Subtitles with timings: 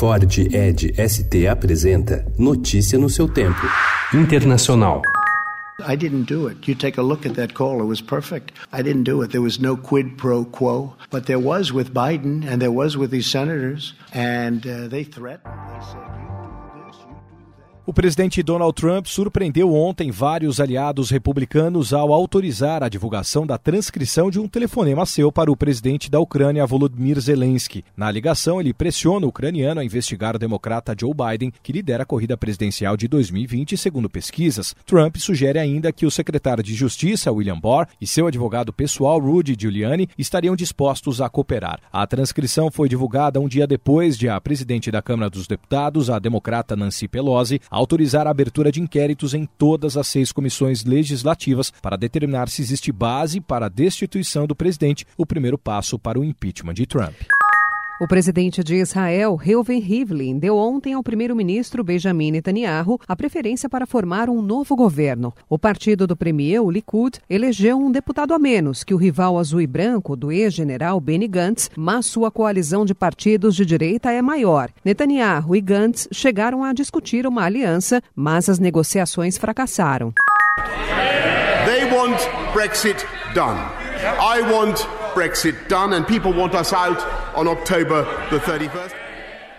[0.00, 0.24] Ford
[0.54, 3.68] Ed ST apresenta Notícia no seu tempo.
[4.14, 5.02] Internacional.
[5.86, 6.66] I didn't do it.
[6.66, 8.52] You take a look at that call, it was perfect.
[8.72, 9.30] I didn't do it.
[9.30, 13.10] There was no quid pro quo, but there was with Biden and there was with
[13.10, 15.52] these senators, and uh, they threatened.
[15.68, 16.19] They said,
[17.86, 24.30] O presidente Donald Trump surpreendeu ontem vários aliados republicanos ao autorizar a divulgação da transcrição
[24.30, 27.82] de um telefonema seu para o presidente da Ucrânia, Volodymyr Zelensky.
[27.96, 32.06] Na ligação, ele pressiona o ucraniano a investigar o democrata Joe Biden, que lidera a
[32.06, 34.76] corrida presidencial de 2020, segundo pesquisas.
[34.84, 39.56] Trump sugere ainda que o secretário de Justiça, William Barr, e seu advogado pessoal, Rudy
[39.58, 41.80] Giuliani, estariam dispostos a cooperar.
[41.90, 46.18] A transcrição foi divulgada um dia depois de a presidente da Câmara dos Deputados, a
[46.18, 51.96] democrata Nancy Pelosi, autorizar a abertura de inquéritos em todas as seis comissões legislativas para
[51.96, 56.74] determinar se existe base para a destituição do presidente, o primeiro passo para o impeachment
[56.74, 57.14] de Trump.
[58.00, 63.86] O presidente de Israel, Reuven Rivlin, deu ontem ao primeiro-ministro Benjamin Netanyahu a preferência para
[63.86, 65.34] formar um novo governo.
[65.50, 69.60] O partido do premier, o Likud, elegeu um deputado a menos que o rival azul
[69.60, 74.70] e branco do ex-general Benny Gantz, mas sua coalizão de partidos de direita é maior.
[74.82, 80.14] Netanyahu e Gantz chegaram a discutir uma aliança, mas as negociações fracassaram.
[81.66, 82.16] They want
[82.54, 83.04] Brexit
[83.34, 83.60] done.
[84.18, 86.98] I want Brexit done, and people want us out
[87.36, 89.00] on October the 31st.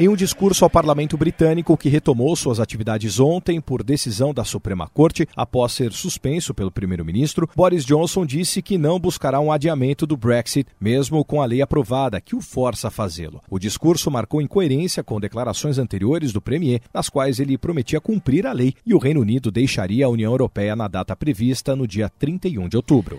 [0.00, 4.86] Em um discurso ao parlamento britânico que retomou suas atividades ontem por decisão da Suprema
[4.86, 10.16] Corte após ser suspenso pelo primeiro-ministro, Boris Johnson disse que não buscará um adiamento do
[10.16, 13.42] Brexit, mesmo com a lei aprovada que o força a fazê-lo.
[13.50, 18.52] O discurso marcou incoerência com declarações anteriores do premier, nas quais ele prometia cumprir a
[18.52, 22.68] lei e o Reino Unido deixaria a União Europeia na data prevista no dia 31
[22.68, 23.18] de outubro.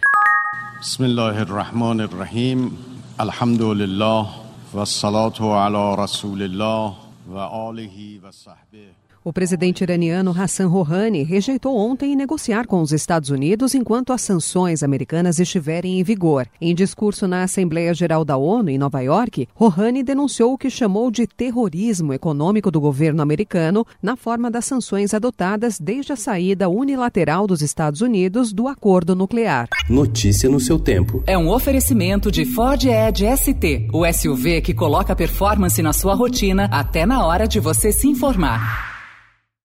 [0.82, 2.78] بسم الله الرحمن الرحیم.
[3.20, 4.28] الحمد لله
[4.74, 6.94] و الصلاة علی رسول الله
[7.28, 9.09] و آله و صحبه.
[9.22, 14.82] O presidente iraniano Hassan Rouhani rejeitou ontem negociar com os Estados Unidos enquanto as sanções
[14.82, 16.48] americanas estiverem em vigor.
[16.62, 21.12] Em discurso na Assembleia Geral da ONU, em Nova York, Rouhani denunciou o que chamou
[21.12, 27.46] de terrorismo econômico do governo americano na forma das sanções adotadas desde a saída unilateral
[27.46, 29.68] dos Estados Unidos do acordo nuclear.
[29.90, 31.22] Notícia no seu tempo.
[31.28, 36.70] É um oferecimento de Ford Edge ST, o SUV que coloca performance na sua rotina
[36.72, 38.89] até na hora de você se informar.